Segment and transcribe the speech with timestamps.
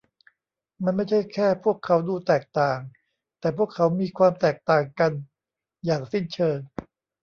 [0.83, 2.79] มันไม่ใช่แค่พวกเขาดูแตกต่าง
[3.39, 5.11] แต่พวกเขามีความแตกต่างกัน
[5.85, 6.57] อย่างสิ้นเชิง